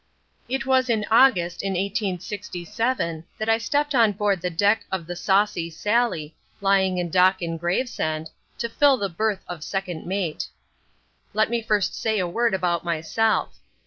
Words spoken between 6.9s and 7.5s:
in dock